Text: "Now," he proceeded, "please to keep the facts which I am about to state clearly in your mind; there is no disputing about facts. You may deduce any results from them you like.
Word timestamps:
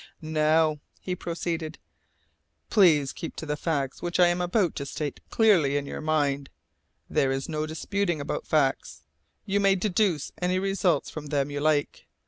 "Now," 0.23 0.79
he 0.99 1.15
proceeded, 1.15 1.77
"please 2.71 3.09
to 3.09 3.13
keep 3.13 3.35
the 3.35 3.55
facts 3.55 4.01
which 4.01 4.19
I 4.19 4.29
am 4.29 4.41
about 4.41 4.73
to 4.77 4.85
state 4.87 5.19
clearly 5.29 5.77
in 5.77 5.85
your 5.85 6.01
mind; 6.01 6.49
there 7.07 7.31
is 7.31 7.47
no 7.47 7.67
disputing 7.67 8.19
about 8.19 8.47
facts. 8.47 9.03
You 9.45 9.59
may 9.59 9.75
deduce 9.75 10.31
any 10.41 10.57
results 10.57 11.11
from 11.11 11.27
them 11.27 11.51
you 11.51 11.59
like. 11.59 12.07